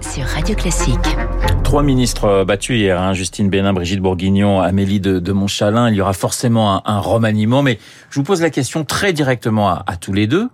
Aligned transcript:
sur 0.00 0.24
Radio 0.24 0.54
Classique. 0.54 1.16
Trois 1.64 1.82
ministres 1.82 2.44
battus 2.44 2.76
hier, 2.76 3.00
hein, 3.00 3.12
Justine 3.12 3.48
Bénin, 3.50 3.72
Brigitte 3.72 4.00
Bourguignon, 4.00 4.60
Amélie 4.60 5.00
de, 5.00 5.18
de 5.18 5.32
Montchalin. 5.32 5.90
Il 5.90 5.96
y 5.96 6.00
aura 6.00 6.12
forcément 6.12 6.76
un, 6.76 6.82
un, 6.84 6.98
remaniement, 6.98 7.62
mais 7.62 7.78
je 8.10 8.16
vous 8.16 8.24
pose 8.24 8.40
la 8.40 8.50
question 8.50 8.84
très 8.84 9.12
directement 9.12 9.68
à, 9.68 9.84
à 9.86 9.96
tous 9.96 10.12
les 10.12 10.26
deux. 10.26 10.48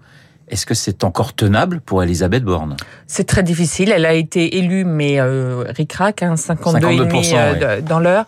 Est-ce 0.48 0.66
que 0.66 0.74
c'est 0.74 1.04
encore 1.04 1.34
tenable 1.34 1.80
pour 1.80 2.02
Elisabeth 2.02 2.44
Borne? 2.44 2.76
C'est 3.06 3.26
très 3.26 3.42
difficile. 3.42 3.90
Elle 3.90 4.06
a 4.06 4.14
été 4.14 4.58
élue, 4.58 4.84
mais 4.84 5.20
euh, 5.20 5.64
ric-rac, 5.68 6.22
hein, 6.22 6.34
52,5 6.34 7.08
52%, 7.08 7.34
euh, 7.34 7.80
dans 7.80 7.98
l'heure. 7.98 8.26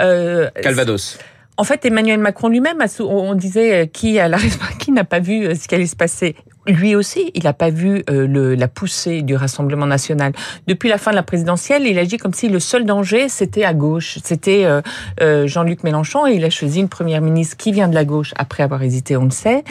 Euh, 0.00 0.48
Calvados. 0.62 1.18
En 1.58 1.64
fait, 1.64 1.84
Emmanuel 1.86 2.20
Macron 2.20 2.48
lui-même, 2.48 2.84
on 3.00 3.34
disait 3.34 3.82
euh, 3.82 3.86
qui 3.86 4.18
a 4.18 4.28
la 4.28 4.38
qui 4.78 4.92
n'a 4.92 5.04
pas 5.04 5.20
vu 5.20 5.46
euh, 5.46 5.54
ce 5.54 5.66
qui 5.66 5.74
allait 5.74 5.86
se 5.86 5.96
passer. 5.96 6.36
Lui 6.66 6.96
aussi, 6.96 7.30
il 7.34 7.44
n'a 7.44 7.52
pas 7.52 7.70
vu 7.70 8.02
euh, 8.10 8.26
le, 8.26 8.54
la 8.54 8.68
poussée 8.68 9.22
du 9.22 9.36
Rassemblement 9.36 9.86
national. 9.86 10.32
Depuis 10.66 10.88
la 10.88 10.98
fin 10.98 11.12
de 11.12 11.16
la 11.16 11.22
présidentielle, 11.22 11.86
il 11.86 11.98
agit 11.98 12.16
comme 12.16 12.34
si 12.34 12.48
le 12.48 12.58
seul 12.58 12.84
danger, 12.84 13.28
c'était 13.28 13.64
à 13.64 13.72
gauche. 13.72 14.18
C'était 14.24 14.64
euh, 14.64 14.80
euh, 15.20 15.46
Jean-Luc 15.46 15.84
Mélenchon 15.84 16.26
et 16.26 16.32
il 16.32 16.44
a 16.44 16.50
choisi 16.50 16.80
une 16.80 16.88
première 16.88 17.20
ministre 17.20 17.56
qui 17.56 17.72
vient 17.72 17.88
de 17.88 17.94
la 17.94 18.04
gauche 18.04 18.34
après 18.36 18.62
avoir 18.62 18.82
hésité, 18.82 19.16
on 19.16 19.24
le 19.24 19.30
sait, 19.30 19.62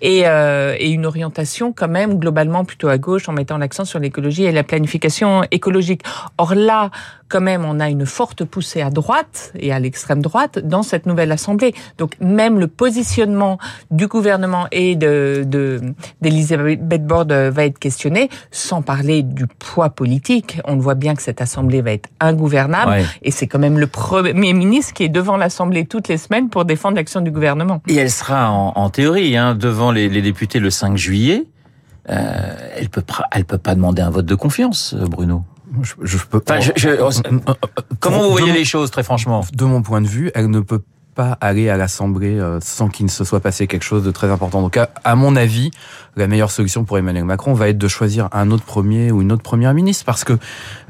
et, 0.00 0.22
euh, 0.26 0.74
et 0.78 0.90
une 0.90 1.06
orientation 1.06 1.72
quand 1.72 1.88
même 1.88 2.18
globalement 2.18 2.64
plutôt 2.64 2.88
à 2.88 2.98
gauche 2.98 3.28
en 3.28 3.32
mettant 3.32 3.58
l'accent 3.58 3.84
sur 3.84 3.98
l'écologie 3.98 4.44
et 4.44 4.52
la 4.52 4.62
planification 4.62 5.42
écologique. 5.50 6.02
Or 6.38 6.54
là, 6.54 6.90
quand 7.32 7.40
même, 7.40 7.64
on 7.64 7.80
a 7.80 7.88
une 7.88 8.04
forte 8.04 8.44
poussée 8.44 8.82
à 8.82 8.90
droite 8.90 9.52
et 9.58 9.72
à 9.72 9.78
l'extrême 9.80 10.20
droite 10.20 10.58
dans 10.58 10.82
cette 10.82 11.06
nouvelle 11.06 11.32
Assemblée. 11.32 11.74
Donc 11.96 12.12
même 12.20 12.60
le 12.60 12.66
positionnement 12.68 13.58
du 13.90 14.06
gouvernement 14.06 14.66
et 14.70 14.94
de, 14.96 15.44
de 15.46 15.80
d'Elisabeth 16.20 17.06
Borne 17.06 17.48
va 17.48 17.64
être 17.64 17.78
questionné, 17.78 18.28
sans 18.50 18.82
parler 18.82 19.22
du 19.22 19.46
poids 19.46 19.88
politique. 19.90 20.60
On 20.66 20.76
voit 20.76 20.94
bien 20.94 21.14
que 21.14 21.22
cette 21.22 21.40
Assemblée 21.40 21.80
va 21.80 21.92
être 21.92 22.10
ingouvernable 22.20 22.90
Ouais. 22.92 23.04
et 23.22 23.30
c'est 23.30 23.46
quand 23.46 23.58
même 23.60 23.78
le 23.78 23.86
Premier 23.86 24.52
ministre 24.52 24.92
qui 24.92 25.04
est 25.04 25.08
devant 25.08 25.36
l'Assemblée 25.38 25.86
toutes 25.86 26.08
les 26.08 26.18
semaines 26.18 26.50
pour 26.50 26.64
défendre 26.66 26.96
l'action 26.96 27.20
du 27.22 27.30
gouvernement. 27.30 27.80
Et 27.88 27.96
elle 27.96 28.10
sera 28.10 28.50
en, 28.50 28.72
en 28.76 28.90
théorie 28.90 29.36
hein, 29.36 29.54
devant 29.54 29.90
les, 29.92 30.08
les 30.10 30.20
députés 30.20 30.58
le 30.58 30.68
5 30.70 30.96
juillet. 30.96 31.44
Euh, 32.10 32.54
elle 32.76 32.88
peut 32.88 33.00
pas, 33.02 33.24
elle 33.32 33.44
peut 33.44 33.58
pas 33.58 33.74
demander 33.74 34.02
un 34.02 34.10
vote 34.10 34.26
de 34.26 34.34
confiance, 34.34 34.94
euh, 34.98 35.06
Bruno. 35.06 35.44
Je, 35.80 35.94
je 36.02 36.18
peux 36.18 36.42
Enfin, 36.46 36.60
je- 36.60 36.72
je- 36.76 37.50
Comment 38.00 38.22
vous 38.22 38.30
voyez 38.30 38.52
les 38.52 38.64
choses, 38.64 38.90
très 38.90 39.02
franchement 39.02 39.44
De 39.54 39.64
mon 39.64 39.82
point 39.82 40.00
de 40.02 40.06
vue, 40.08 40.30
elle 40.34 40.50
ne 40.50 40.60
peut 40.60 40.82
pas 41.14 41.36
aller 41.40 41.68
à 41.68 41.76
l'Assemblée 41.76 42.38
euh, 42.38 42.58
sans 42.62 42.88
qu'il 42.88 43.06
ne 43.06 43.10
se 43.10 43.24
soit 43.24 43.40
passé 43.40 43.66
quelque 43.66 43.82
chose 43.84 44.02
de 44.04 44.10
très 44.10 44.30
important. 44.30 44.62
Donc, 44.62 44.76
à, 44.76 44.90
à 45.04 45.14
mon 45.14 45.36
avis, 45.36 45.70
la 46.16 46.26
meilleure 46.26 46.50
solution 46.50 46.84
pour 46.84 46.98
Emmanuel 46.98 47.24
Macron 47.24 47.54
va 47.54 47.68
être 47.68 47.78
de 47.78 47.88
choisir 47.88 48.28
un 48.32 48.50
autre 48.50 48.64
premier 48.64 49.10
ou 49.12 49.22
une 49.22 49.32
autre 49.32 49.42
première 49.42 49.72
ministre, 49.74 50.04
parce 50.04 50.24
que 50.24 50.34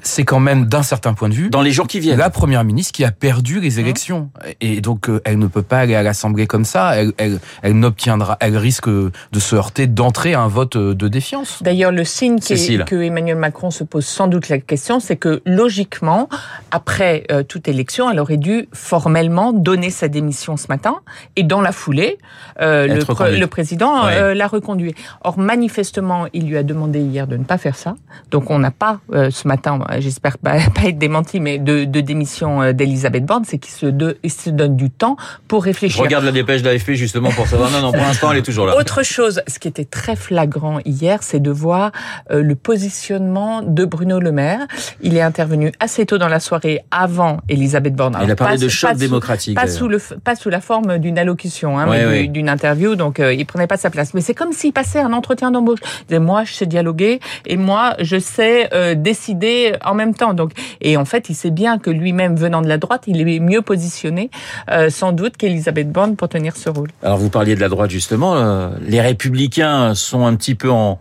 c'est 0.02 0.24
quand 0.24 0.40
même, 0.40 0.66
d'un 0.66 0.82
certain 0.82 1.14
point 1.14 1.28
de 1.28 1.34
vue, 1.34 1.48
Dans 1.50 1.62
les 1.62 1.70
jours 1.70 1.86
qui 1.86 2.00
viennent. 2.00 2.18
la 2.18 2.30
première 2.30 2.64
ministre 2.64 2.92
qui 2.92 3.04
a 3.04 3.12
perdu 3.12 3.60
les 3.60 3.78
élections. 3.78 4.30
Et 4.60 4.80
donc, 4.80 5.08
euh, 5.08 5.20
elle 5.24 5.38
ne 5.38 5.46
peut 5.46 5.62
pas 5.62 5.78
aller 5.78 5.94
à 5.94 6.02
l'Assemblée 6.02 6.46
comme 6.48 6.64
ça. 6.64 6.96
Elle, 6.96 7.12
elle, 7.18 7.38
elle 7.62 7.78
n'obtiendra, 7.78 8.36
elle 8.40 8.56
risque 8.56 8.88
de 8.88 9.10
se 9.38 9.54
heurter 9.54 9.86
d'entrer 9.86 10.34
à 10.34 10.40
un 10.40 10.48
vote 10.48 10.74
euh, 10.76 10.94
de 10.94 11.06
défiance. 11.08 11.62
D'ailleurs, 11.62 11.92
le 11.92 12.04
signe 12.04 12.38
est- 12.50 12.84
que 12.84 12.96
Emmanuel 12.96 13.36
Macron 13.36 13.70
se 13.70 13.84
pose 13.84 14.04
sans 14.06 14.26
doute 14.26 14.48
la 14.48 14.58
question, 14.58 14.98
c'est 14.98 15.16
que 15.16 15.40
logiquement, 15.46 16.28
après 16.72 17.24
euh, 17.30 17.42
toute 17.44 17.68
élection, 17.68 18.10
elle 18.10 18.18
aurait 18.18 18.36
dû 18.38 18.68
formellement 18.72 19.52
donner 19.52 19.90
sa 19.90 20.08
démission 20.12 20.56
ce 20.56 20.66
matin, 20.68 21.00
et 21.34 21.42
dans 21.42 21.60
la 21.60 21.72
foulée, 21.72 22.18
euh, 22.60 22.86
le, 22.86 23.46
président 23.46 24.04
Ouais. 24.06 24.12
euh, 24.16 24.34
l'a 24.34 24.46
reconduit. 24.46 24.94
Or, 25.22 25.38
manifestement, 25.38 26.26
il 26.32 26.46
lui 26.48 26.56
a 26.56 26.62
demandé 26.62 27.00
hier 27.00 27.26
de 27.26 27.36
ne 27.36 27.44
pas 27.44 27.58
faire 27.58 27.74
ça. 27.74 27.96
Donc, 28.30 28.50
on 28.50 28.58
n'a 28.60 28.70
pas 28.70 29.00
euh, 29.12 29.30
ce 29.30 29.48
matin, 29.48 29.80
j'espère 29.98 30.38
pas, 30.38 30.58
pas 30.74 30.84
être 30.88 30.98
démenti, 30.98 31.40
mais 31.40 31.58
de, 31.58 31.84
de 31.84 32.00
démission 32.00 32.72
d'Elisabeth 32.72 33.24
Borne, 33.24 33.44
c'est 33.44 33.58
qu'il 33.58 33.72
se, 33.72 33.86
de- 33.86 34.18
il 34.22 34.30
se 34.30 34.50
donne 34.50 34.76
du 34.76 34.90
temps 34.90 35.16
pour 35.48 35.62
Je 35.62 35.66
réfléchir. 35.66 36.02
regarde 36.02 36.24
la 36.24 36.32
dépêche 36.32 36.62
d'AFP 36.62 36.92
justement 36.92 37.30
pour 37.30 37.46
savoir. 37.48 37.70
Non, 37.70 37.80
non, 37.80 37.92
pour 37.92 38.02
l'instant, 38.02 38.30
elle 38.30 38.38
est 38.38 38.42
toujours 38.42 38.66
là. 38.66 38.76
Autre 38.76 39.02
chose, 39.02 39.42
ce 39.48 39.58
qui 39.58 39.66
était 39.68 39.84
très 39.84 40.14
flagrant 40.14 40.78
hier, 40.84 41.22
c'est 41.22 41.40
de 41.40 41.50
voir 41.50 41.90
le 42.30 42.54
positionnement 42.54 43.62
de 43.62 43.84
Bruno 43.84 44.20
Le 44.20 44.32
Maire. 44.32 44.66
Il 45.00 45.16
est 45.16 45.22
intervenu 45.22 45.72
assez 45.80 46.04
tôt 46.06 46.18
dans 46.18 46.28
la 46.28 46.40
soirée, 46.40 46.80
avant 46.90 47.38
Elisabeth 47.48 47.94
Borne. 47.94 48.16
Il 48.22 48.30
a 48.30 48.36
parlé 48.36 48.56
pas- 48.56 48.62
de 48.64 48.68
choc 48.68 48.96
démocratique. 48.96 49.54
Pas 49.56 49.66
sous, 49.66 49.88
le, 49.88 49.98
pas 50.24 50.34
sous 50.36 50.50
la 50.50 50.60
forme 50.60 50.98
d'une 50.98 51.18
allocution, 51.18 51.78
hein, 51.78 51.88
Ouais, 51.88 52.00
mais 52.00 52.06
ouais. 52.06 52.22
du- 52.22 52.28
d'une 52.28 52.48
interview, 52.48 52.94
donc 52.96 53.20
euh, 53.20 53.32
il 53.34 53.44
prenait 53.46 53.66
pas 53.66 53.76
sa 53.76 53.90
place. 53.90 54.14
Mais 54.14 54.20
c'est 54.20 54.34
comme 54.34 54.52
s'il 54.52 54.72
passait 54.72 55.00
un 55.00 55.12
entretien 55.12 55.50
d'embauche. 55.50 55.80
Moi, 56.10 56.44
je 56.44 56.52
sais 56.54 56.66
dialoguer 56.66 57.20
et 57.46 57.56
moi, 57.56 57.94
je 58.00 58.18
sais 58.18 58.68
euh, 58.74 58.94
décider 58.94 59.74
en 59.84 59.94
même 59.94 60.14
temps. 60.14 60.34
Donc, 60.34 60.52
et 60.80 60.96
en 60.96 61.04
fait, 61.04 61.28
il 61.28 61.34
sait 61.34 61.50
bien 61.50 61.78
que 61.78 61.90
lui-même, 61.90 62.36
venant 62.36 62.62
de 62.62 62.68
la 62.68 62.78
droite, 62.78 63.04
il 63.06 63.20
est 63.28 63.40
mieux 63.40 63.62
positionné, 63.62 64.30
euh, 64.70 64.90
sans 64.90 65.12
doute, 65.12 65.36
qu'Elisabeth 65.36 65.90
Borne 65.90 66.16
pour 66.16 66.28
tenir 66.28 66.56
ce 66.56 66.68
rôle. 66.70 66.88
Alors 67.02 67.18
vous 67.18 67.30
parliez 67.30 67.54
de 67.54 67.60
la 67.60 67.68
droite 67.68 67.90
justement. 67.90 68.34
euh, 68.36 68.70
les 68.86 69.00
républicains 69.00 69.94
sont 69.94 70.26
un 70.26 70.34
petit 70.36 70.54
peu 70.54 70.70
en, 70.70 70.98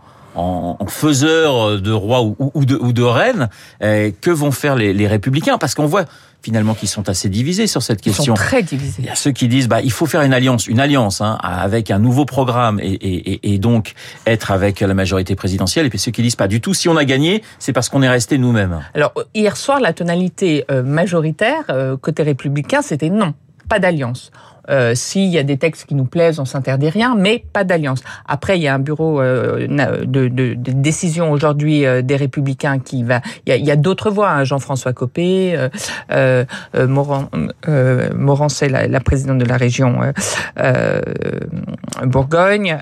faiseurs 0.88 1.80
de 1.80 1.92
roi 1.92 2.22
ou, 2.22 2.64
de, 2.64 2.76
ou 2.76 2.92
de 2.92 3.02
reine. 3.02 3.48
Que 3.80 4.30
vont 4.30 4.50
faire 4.50 4.76
les, 4.76 4.92
les 4.94 5.06
républicains? 5.06 5.58
Parce 5.58 5.74
qu'on 5.74 5.86
voit 5.86 6.04
finalement 6.42 6.74
qu'ils 6.74 6.88
sont 6.88 7.08
assez 7.08 7.28
divisés 7.28 7.66
sur 7.66 7.82
cette 7.82 8.04
Ils 8.04 8.12
sont 8.12 8.16
question. 8.18 8.34
très 8.34 8.62
divisés. 8.62 8.96
Il 9.00 9.04
y 9.06 9.08
a 9.10 9.14
ceux 9.14 9.30
qui 9.32 9.48
disent 9.48 9.68
bah 9.68 9.80
il 9.80 9.92
faut 9.92 10.06
faire 10.06 10.22
une 10.22 10.32
alliance, 10.34 10.66
une 10.66 10.80
alliance 10.80 11.20
hein, 11.20 11.38
avec 11.42 11.90
un 11.90 11.98
nouveau 11.98 12.24
programme 12.24 12.80
et, 12.80 12.92
et, 12.92 13.32
et- 13.32 13.54
et 13.54 13.58
donc 13.58 13.94
être 14.26 14.50
avec 14.50 14.80
la 14.80 14.94
majorité 14.94 15.34
présidentielle. 15.36 15.86
Et 15.86 15.90
puis 15.90 15.98
ceux 15.98 16.10
qui 16.10 16.22
disent 16.22 16.36
pas 16.36 16.48
du 16.48 16.60
tout. 16.60 16.74
Si 16.74 16.88
on 16.88 16.96
a 16.96 17.04
gagné, 17.04 17.42
c'est 17.58 17.72
parce 17.72 17.88
qu'on 17.88 18.02
est 18.02 18.08
resté 18.08 18.38
nous-mêmes. 18.38 18.80
Alors 18.94 19.12
hier 19.34 19.56
soir, 19.56 19.80
la 19.80 19.92
tonalité 19.92 20.64
euh, 20.70 20.82
majoritaire 20.82 21.64
euh, 21.70 21.96
côté 21.96 22.22
républicain, 22.22 22.82
c'était 22.82 23.10
non, 23.10 23.34
pas 23.68 23.78
d'alliance. 23.78 24.30
Euh, 24.70 24.94
S'il 24.94 25.28
y 25.28 25.38
a 25.38 25.42
des 25.42 25.56
textes 25.56 25.86
qui 25.86 25.94
nous 25.94 26.04
plaisent, 26.04 26.38
on 26.38 26.44
s'interdit 26.44 26.88
rien, 26.88 27.14
mais 27.16 27.44
pas 27.52 27.64
d'alliance. 27.64 28.00
Après, 28.26 28.58
il 28.58 28.62
y 28.62 28.68
a 28.68 28.74
un 28.74 28.78
bureau 28.78 29.20
euh, 29.20 29.66
de, 29.66 30.28
de, 30.28 30.54
de 30.54 30.72
décision 30.72 31.32
aujourd'hui 31.32 31.84
euh, 31.84 32.02
des 32.02 32.16
Républicains 32.16 32.78
qui 32.78 33.02
va. 33.02 33.20
Il 33.46 33.56
y 33.64 33.70
a, 33.70 33.72
a 33.74 33.76
d'autres 33.76 34.10
voix. 34.10 34.30
hein, 34.30 34.44
Jean-François 34.44 34.92
Copé, 34.92 35.54
euh, 35.56 35.68
euh, 36.12 36.44
euh, 36.76 36.86
Moran, 36.86 37.28
euh, 37.68 38.10
Morancet, 38.14 38.68
la, 38.68 38.86
la 38.86 39.00
présidente 39.00 39.38
de 39.38 39.44
la 39.44 39.56
région 39.56 39.98
Bourgogne, 42.04 42.78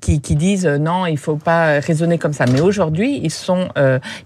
qui, 0.00 0.20
qui 0.20 0.36
disent 0.36 0.66
non, 0.66 1.06
il 1.06 1.18
faut 1.18 1.36
pas 1.36 1.80
raisonner 1.80 2.18
comme 2.18 2.32
ça. 2.32 2.44
Mais 2.52 2.60
aujourd'hui, 2.60 3.20
ils 3.22 3.30
sont 3.30 3.68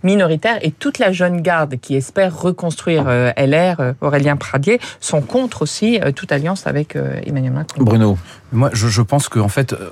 minoritaires 0.02 0.58
et 0.62 0.70
toute 0.70 0.98
la 0.98 1.12
jeune 1.12 1.40
garde 1.40 1.76
qui 1.80 1.94
espère 1.96 2.38
reconstruire 2.38 3.04
LR, 3.36 3.94
Aurélien 4.00 4.36
Pradier, 4.36 4.80
sont 5.00 5.20
contre 5.22 5.62
aussi 5.62 5.98
toute 6.14 6.32
alliance 6.32 6.66
avec 6.66 6.73
euh, 6.96 7.20
Emmanuel 7.24 7.52
Macron. 7.52 7.82
Bruno. 7.82 8.18
Moi, 8.52 8.70
je, 8.72 8.88
je 8.88 9.02
pense 9.02 9.28
que 9.28 9.38
en 9.38 9.48
fait, 9.48 9.72
euh, 9.72 9.90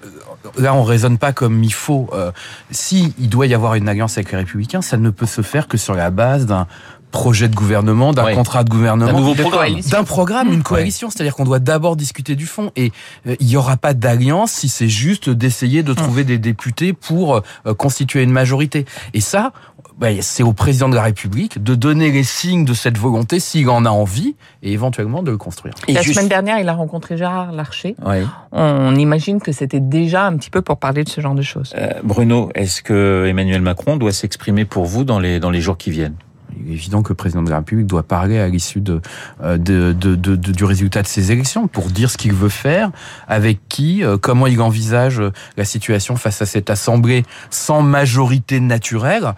là, 0.58 0.74
on 0.74 0.82
raisonne 0.82 1.18
pas 1.18 1.32
comme 1.32 1.62
il 1.62 1.72
faut. 1.72 2.08
Euh, 2.12 2.32
si 2.70 3.14
il 3.18 3.28
doit 3.28 3.46
y 3.46 3.54
avoir 3.54 3.74
une 3.74 3.88
alliance 3.88 4.18
avec 4.18 4.32
les 4.32 4.38
Républicains, 4.38 4.82
ça 4.82 4.96
ne 4.96 5.10
peut 5.10 5.26
se 5.26 5.42
faire 5.42 5.68
que 5.68 5.76
sur 5.76 5.94
la 5.94 6.10
base 6.10 6.46
d'un 6.46 6.66
projet 7.12 7.48
de 7.48 7.54
gouvernement, 7.54 8.12
d'un 8.12 8.24
Ouais. 8.24 8.34
contrat 8.34 8.64
de 8.64 8.70
gouvernement. 8.70 9.12
nouveau 9.16 9.34
de 9.34 9.40
programme. 9.42 9.60
coalition. 9.68 9.96
d'un 9.98 10.04
programme, 10.04 10.52
une 10.52 10.62
coalition, 10.64 11.10
c'est-à-dire 11.10 11.36
qu'on 11.36 11.44
doit 11.44 11.60
d'abord 11.60 11.94
discuter 11.94 12.34
du 12.34 12.46
fond 12.46 12.72
et 12.74 12.90
euh, 13.28 13.36
il 13.38 13.46
n'y 13.46 13.56
aura 13.56 13.76
pas 13.76 13.94
d'alliance 13.94 14.50
si 14.50 14.68
c'est 14.68 14.88
juste 14.88 15.30
d'essayer 15.30 15.84
de 15.84 15.92
trouver 15.94 16.24
des 16.24 16.38
députés 16.38 16.92
pour 16.92 17.36
euh, 17.66 17.74
constituer 17.74 18.22
une 18.24 18.32
majorité. 18.32 18.84
Et 19.14 19.20
ça, 19.20 19.52
bah, 19.98 20.08
c'est 20.20 20.42
au 20.42 20.52
président 20.52 20.88
de 20.88 20.94
la 20.96 21.02
République 21.02 21.62
de 21.62 21.74
donner 21.74 22.10
les 22.10 22.24
signes 22.24 22.64
de 22.64 22.74
cette 22.74 22.98
volonté 22.98 23.38
s'il 23.40 23.68
en 23.68 23.84
a 23.84 23.90
envie 23.90 24.34
et 24.62 24.72
éventuellement 24.72 25.22
de 25.22 25.30
le 25.30 25.36
construire. 25.36 25.74
Et 25.86 25.92
la 25.92 26.00
juste- 26.02 26.16
semaine 26.16 26.28
dernière, 26.30 26.58
il 26.58 26.68
a 26.68 26.72
rencontré 26.74 27.16
Gérard 27.16 27.52
Larcher. 27.52 27.94
Ouais. 28.04 28.24
On 28.52 28.96
imagine 28.96 29.40
que 29.40 29.52
c'était 29.52 29.80
déjà 29.80 30.26
un 30.26 30.36
petit 30.36 30.50
peu 30.50 30.62
pour 30.62 30.78
parler 30.78 31.04
de 31.04 31.08
ce 31.10 31.20
genre 31.20 31.34
de 31.34 31.42
choses. 31.42 31.72
Euh, 31.76 31.90
Bruno, 32.02 32.48
est-ce 32.54 32.82
que 32.82 33.26
Emmanuel 33.28 33.60
Macron 33.60 33.96
doit 33.96 34.12
s'exprimer 34.12 34.64
pour 34.64 34.86
vous 34.86 35.04
dans 35.04 35.20
les 35.20 35.38
dans 35.40 35.50
les 35.50 35.60
jours 35.60 35.76
qui 35.76 35.90
viennent? 35.90 36.16
Il 36.60 36.70
est 36.70 36.74
évident 36.74 37.02
que 37.02 37.10
le 37.10 37.14
président 37.14 37.42
de 37.42 37.50
la 37.50 37.58
République 37.58 37.86
doit 37.86 38.02
parler 38.02 38.38
à 38.38 38.48
l'issue 38.48 38.80
de, 38.80 39.00
euh, 39.42 39.56
de, 39.58 39.92
de, 39.92 40.14
de- 40.14 40.36
de- 40.36 40.52
du 40.52 40.64
résultat 40.64 41.02
de 41.02 41.06
ces 41.06 41.32
élections 41.32 41.66
pour 41.68 41.86
dire 41.86 42.10
ce 42.10 42.16
qu'il 42.16 42.32
veut 42.32 42.48
faire, 42.48 42.90
avec 43.28 43.58
qui, 43.68 44.04
euh, 44.04 44.16
comment 44.18 44.46
il 44.46 44.60
envisage 44.60 45.20
euh, 45.20 45.32
la 45.56 45.64
situation 45.64 46.16
face 46.16 46.42
à 46.42 46.46
cette 46.46 46.70
assemblée 46.70 47.24
sans 47.50 47.82
majorité 47.82 48.60
naturelle. 48.60 49.34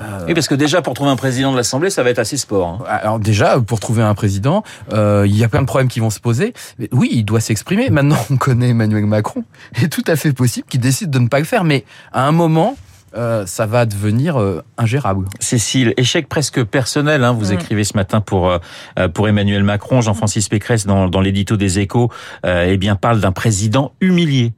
Euh, 0.00 0.24
Oui, 0.26 0.34
parce 0.34 0.48
que 0.48 0.56
déjà 0.56 0.82
pour 0.82 0.94
trouver 0.94 1.10
un 1.10 1.16
président 1.16 1.52
de 1.52 1.56
l'Assemblée, 1.56 1.88
ça 1.88 2.02
va 2.02 2.10
être 2.10 2.18
assez 2.18 2.36
sport. 2.36 2.66
hein. 2.80 2.84
alors 2.88 3.20
déjà, 3.20 3.60
pour 3.60 3.78
trouver 3.78 4.02
un 4.02 4.14
président, 4.16 4.64
euh, 4.92 5.22
il 5.24 5.36
y 5.36 5.44
a 5.44 5.48
plein 5.48 5.60
de 5.60 5.66
problèmes 5.66 5.86
qui 5.88 6.00
vont 6.00 6.10
se 6.10 6.18
poser. 6.18 6.52
Mais 6.80 6.88
oui, 6.90 7.10
il 7.12 7.24
doit 7.24 7.38
s'exprimer. 7.40 7.90
Maintenant, 7.90 8.18
on 8.30 8.36
connaît 8.36 8.70
Emmanuel 8.70 9.06
Macron. 9.06 9.44
Il 9.78 9.84
est 9.84 9.88
tout 9.88 10.02
à 10.08 10.16
fait 10.16 10.32
possible 10.32 10.66
qu'il 10.68 10.80
décide 10.80 11.10
de 11.10 11.20
ne 11.20 11.28
pas 11.28 11.38
le 11.38 11.44
faire. 11.44 11.62
Mais 11.62 11.84
à 12.12 12.26
un 12.26 12.32
moment, 12.32 12.76
euh, 13.16 13.46
ça 13.46 13.66
va 13.66 13.86
devenir 13.86 14.40
euh, 14.40 14.62
ingérable. 14.78 15.26
Cécile, 15.40 15.94
échec 15.96 16.28
presque 16.28 16.62
personnel. 16.64 17.24
Hein, 17.24 17.32
vous 17.32 17.50
Mm. 17.52 17.54
écrivez 17.54 17.84
ce 17.84 17.96
matin 17.96 18.20
pour 18.20 18.50
euh, 18.50 18.58
euh, 18.98 19.08
pour 19.08 19.28
Emmanuel 19.28 19.62
Macron, 19.64 20.00
Jean-Francis 20.00 20.48
Pécresse 20.48 20.86
dans, 20.86 21.08
dans 21.08 21.20
l'édito 21.20 21.56
des 21.56 21.78
Échos, 21.78 22.10
euh, 22.46 22.66
eh 22.68 22.76
bien 22.76 22.96
parle 22.96 23.20
d'un 23.20 23.32
président 23.32 23.92
humilié. 24.00 24.52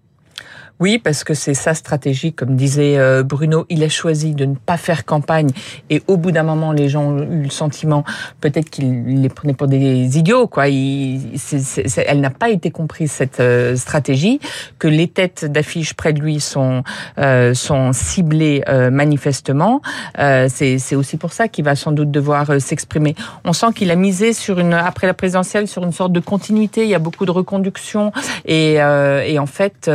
Oui, 0.78 0.98
parce 0.98 1.24
que 1.24 1.32
c'est 1.32 1.54
sa 1.54 1.72
stratégie, 1.72 2.34
comme 2.34 2.54
disait 2.54 2.98
euh, 2.98 3.22
Bruno. 3.22 3.64
Il 3.70 3.82
a 3.82 3.88
choisi 3.88 4.34
de 4.34 4.44
ne 4.44 4.54
pas 4.54 4.76
faire 4.76 5.06
campagne 5.06 5.50
et 5.88 6.02
au 6.06 6.18
bout 6.18 6.32
d'un 6.32 6.42
moment, 6.42 6.72
les 6.72 6.88
gens 6.88 7.04
ont 7.04 7.18
eu 7.18 7.42
le 7.44 7.50
sentiment 7.50 8.04
peut-être 8.40 8.68
qu'il 8.68 9.22
les 9.22 9.28
prenait 9.28 9.54
pour 9.54 9.68
des 9.68 10.18
idiots. 10.18 10.46
Quoi. 10.46 10.68
Il, 10.68 11.38
c'est, 11.38 11.60
c'est, 11.60 12.04
elle 12.06 12.20
n'a 12.20 12.30
pas 12.30 12.50
été 12.50 12.70
comprise 12.70 13.10
cette 13.10 13.40
euh, 13.40 13.76
stratégie, 13.76 14.40
que 14.78 14.88
les 14.88 15.08
têtes 15.08 15.44
d'affiche 15.44 15.94
près 15.94 16.12
de 16.12 16.20
lui 16.20 16.40
sont 16.40 16.82
euh, 17.18 17.54
sont 17.54 17.92
ciblées 17.92 18.62
euh, 18.68 18.90
manifestement. 18.90 19.80
c'est, 20.16 20.78
c'est 20.78 20.96
aussi 20.96 21.16
pour 21.16 21.32
ça 21.32 21.48
qu'il 21.48 21.64
va 21.64 21.74
sans 21.74 21.92
doute 21.92 22.10
devoir 22.10 22.60
s'exprimer. 22.60 23.14
On 23.44 23.52
sent 23.52 23.72
qu'il 23.74 23.90
a 23.90 23.96
misé 23.96 24.32
sur 24.32 24.58
une 24.58 24.74
après 24.74 25.06
la 25.06 25.14
présidentielle 25.14 25.68
sur 25.68 25.84
une 25.84 25.92
sorte 25.92 26.12
de 26.12 26.20
continuité. 26.20 26.82
Il 26.82 26.90
y 26.90 26.94
a 26.94 26.98
beaucoup 26.98 27.24
de 27.24 27.30
reconduction 27.30 28.12
et, 28.44 28.74
et 28.74 29.38
en 29.38 29.46
fait 29.46 29.90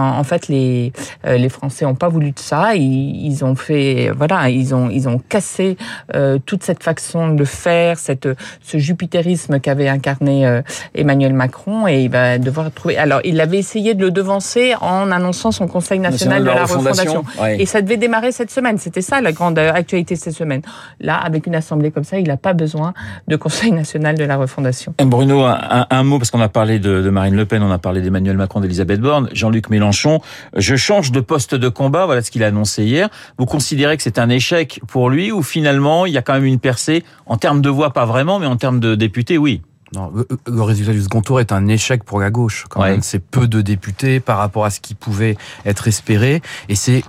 en 0.00 0.24
fait, 0.24 0.48
les 0.48 0.92
euh, 1.26 1.36
les 1.36 1.48
Français 1.48 1.84
n'ont 1.84 1.94
pas 1.94 2.08
voulu 2.08 2.30
de 2.32 2.38
ça. 2.38 2.74
Ils, 2.74 3.26
ils, 3.26 3.44
ont 3.44 3.54
fait, 3.54 4.10
voilà, 4.16 4.48
ils 4.48 4.74
ont 4.74 4.90
ils 4.90 5.08
ont 5.08 5.18
cassé 5.18 5.76
euh, 6.14 6.38
toute 6.44 6.62
cette 6.62 6.82
façon 6.82 7.28
de 7.34 7.44
faire, 7.44 7.98
cette 7.98 8.28
ce 8.62 8.78
jupitérisme 8.78 9.60
qu'avait 9.60 9.88
incarné 9.88 10.46
euh, 10.46 10.62
Emmanuel 10.94 11.32
Macron, 11.32 11.86
et 11.86 12.04
il 12.04 12.10
va 12.10 12.38
devoir 12.38 12.70
trouver. 12.72 12.96
Alors, 12.96 13.20
il 13.24 13.40
avait 13.40 13.58
essayé 13.58 13.94
de 13.94 14.00
le 14.00 14.10
devancer 14.10 14.74
en 14.80 15.10
annonçant 15.10 15.52
son 15.52 15.68
Conseil 15.68 15.98
national, 15.98 16.42
de 16.42 16.46
la, 16.46 16.62
refondation, 16.62 17.24
et 17.58 17.66
ça 17.66 17.82
devait 17.82 17.96
démarrer 17.96 18.32
cette 18.32 18.50
semaine. 18.50 18.78
C'était 18.78 19.02
ça 19.02 19.20
la 19.20 19.32
grande 19.32 19.58
actualité 19.58 20.16
cette 20.16 20.34
semaine. 20.34 20.62
Là, 21.00 21.16
avec 21.16 21.46
une 21.46 21.54
assemblée 21.54 21.90
comme 21.90 22.04
ça, 22.04 22.18
il 22.18 22.26
n'a 22.26 22.36
pas 22.36 22.54
besoin 22.54 22.94
de 23.26 23.36
Conseil 23.36 23.72
national 23.72 24.16
de 24.16 24.24
la 24.24 24.36
refondation. 24.36 24.94
Bruno, 24.98 25.44
un, 25.44 25.86
un 25.90 26.02
mot 26.04 26.18
parce 26.18 26.30
qu'on 26.30 26.40
a 26.40 26.48
parlé 26.48 26.78
de, 26.78 27.02
de, 27.02 27.10
Marine 27.10 27.36
Le 27.36 27.44
Pen, 27.44 27.62
on 27.62 27.70
a 27.70 27.78
parlé 27.78 28.00
d'Emmanuel 28.00 28.36
Macron, 28.36 28.60
d'Elisabeth 28.60 29.00
Borne, 29.00 29.28
Jean-Luc 29.32 29.70
Mélenchon 29.70 29.87
Mélenchon, 29.88 30.20
je 30.54 30.76
change 30.76 31.12
de 31.12 31.20
poste 31.20 31.54
de 31.54 31.68
combat, 31.70 32.04
voilà 32.04 32.20
ce 32.20 32.30
qu'il 32.30 32.44
a 32.44 32.48
annoncé 32.48 32.84
hier. 32.84 33.08
Vous 33.38 33.46
considérez 33.46 33.96
que 33.96 34.02
c'est 34.02 34.18
un 34.18 34.28
échec 34.28 34.80
pour 34.86 35.08
lui 35.08 35.32
ou 35.32 35.42
finalement 35.42 36.04
il 36.04 36.12
y 36.12 36.18
a 36.18 36.22
quand 36.22 36.34
même 36.34 36.44
une 36.44 36.58
percée? 36.58 37.04
En 37.24 37.38
termes 37.38 37.62
de 37.62 37.70
voix, 37.70 37.94
pas 37.94 38.04
vraiment, 38.04 38.38
mais 38.38 38.46
en 38.46 38.56
termes 38.56 38.80
de 38.80 38.94
députés, 38.94 39.38
oui. 39.38 39.62
Non, 39.94 40.12
le, 40.46 40.62
résultat 40.62 40.92
du 40.92 41.00
second 41.00 41.22
tour 41.22 41.40
est 41.40 41.52
un 41.52 41.66
échec 41.66 42.04
pour 42.04 42.20
la 42.20 42.30
gauche. 42.30 42.66
Quand 42.68 42.82
même, 42.82 43.00
c'est 43.00 43.18
peu 43.18 43.48
de 43.48 43.62
députés 43.62 44.20
par 44.20 44.36
rapport 44.36 44.66
à 44.66 44.70
ce 44.70 44.80
qui 44.80 44.94
pouvait 44.94 45.38
être 45.64 45.88
espéré, 45.88 46.42
et 46.68 46.74
c'est 46.74 47.02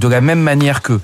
de 0.00 0.08
la 0.08 0.20
même 0.20 0.40
manière 0.40 0.82
que 0.82 0.98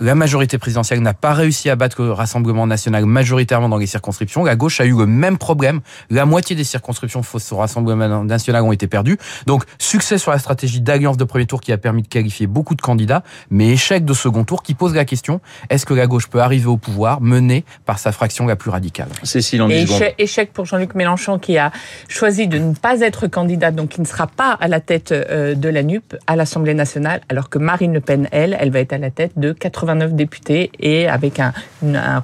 la 0.00 0.14
majorité 0.14 0.58
présidentielle 0.58 1.00
n'a 1.00 1.14
pas 1.14 1.32
réussi 1.32 1.70
à 1.70 1.76
battre 1.76 2.02
le 2.02 2.12
Rassemblement 2.12 2.66
national 2.66 3.06
majoritairement 3.06 3.68
dans 3.68 3.76
les 3.76 3.86
circonscriptions. 3.86 4.44
La 4.44 4.56
gauche 4.56 4.80
a 4.80 4.84
eu 4.84 4.96
le 4.96 5.06
même 5.06 5.38
problème. 5.38 5.80
La 6.10 6.26
moitié 6.26 6.54
des 6.56 6.64
circonscriptions 6.64 7.22
face 7.22 7.50
au 7.52 7.56
Rassemblement 7.56 8.24
national 8.24 8.62
ont 8.62 8.72
été 8.72 8.86
perdues. 8.86 9.18
Donc, 9.46 9.64
succès 9.78 10.18
sur 10.18 10.30
la 10.30 10.38
stratégie 10.38 10.80
d'alliance 10.80 11.16
de 11.16 11.24
premier 11.24 11.46
tour 11.46 11.60
qui 11.60 11.72
a 11.72 11.78
permis 11.78 12.02
de 12.02 12.08
qualifier 12.08 12.46
beaucoup 12.46 12.74
de 12.74 12.82
candidats, 12.82 13.22
mais 13.50 13.68
échec 13.68 14.04
de 14.04 14.12
second 14.12 14.44
tour 14.44 14.62
qui 14.62 14.74
pose 14.74 14.94
la 14.94 15.04
question, 15.04 15.40
est-ce 15.70 15.86
que 15.86 15.94
la 15.94 16.06
gauche 16.06 16.28
peut 16.28 16.40
arriver 16.40 16.66
au 16.66 16.76
pouvoir 16.76 17.20
menée 17.20 17.64
par 17.84 17.98
sa 17.98 18.12
fraction 18.12 18.46
la 18.46 18.56
plus 18.56 18.70
radicale? 18.70 19.08
Cécile, 19.22 19.62
en 19.62 19.68
échec, 19.68 20.14
échec 20.18 20.52
pour 20.52 20.66
Jean-Luc 20.66 20.94
Mélenchon 20.94 21.38
qui 21.38 21.58
a 21.58 21.72
choisi 22.08 22.48
de 22.48 22.58
ne 22.58 22.74
pas 22.74 23.00
être 23.00 23.26
candidat, 23.26 23.70
donc 23.70 23.90
qui 23.90 24.00
ne 24.00 24.06
sera 24.06 24.26
pas 24.26 24.52
à 24.52 24.68
la 24.68 24.80
tête 24.80 25.12
euh, 25.12 25.54
de 25.54 25.68
la 25.68 25.82
NUP 25.82 26.14
à 26.26 26.36
l'Assemblée 26.36 26.74
nationale, 26.74 27.20
alors 27.28 27.48
que 27.48 27.58
Marine 27.58 27.92
Le 27.94 28.00
Pen, 28.00 28.28
elle, 28.32 28.56
elle 28.60 28.70
va 28.70 28.80
être 28.80 28.92
à 28.92 28.98
la 28.98 29.10
tête 29.10 29.32
de 29.36 29.52
80 29.52 29.85
89 29.86 30.14
députés 30.14 30.70
et 30.80 31.08
avec 31.08 31.40
un, 31.40 31.52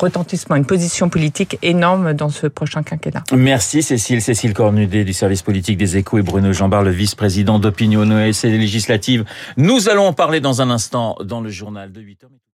retentissement, 0.00 0.56
une 0.56 0.66
position 0.66 1.08
politique 1.08 1.58
énorme 1.62 2.12
dans 2.12 2.28
ce 2.28 2.46
prochain 2.46 2.82
quinquennat. 2.82 3.22
Merci 3.32 3.82
Cécile. 3.82 4.20
Cécile 4.20 4.52
Cornudet 4.52 5.04
du 5.04 5.12
service 5.12 5.42
politique 5.42 5.78
des 5.78 5.96
Échos 5.96 6.18
et 6.18 6.22
Bruno 6.22 6.52
Jambard, 6.52 6.82
le 6.82 6.90
vice-président 6.90 7.58
d'Opinion 7.58 8.02
OS 8.02 8.44
et 8.44 8.50
législative. 8.50 9.24
Nous 9.56 9.88
allons 9.88 10.06
en 10.06 10.12
parler 10.12 10.40
dans 10.40 10.60
un 10.60 10.70
instant 10.70 11.16
dans 11.24 11.40
le 11.40 11.50
journal 11.50 11.92
de 11.92 12.00
8 12.00 12.24
h 12.24 12.42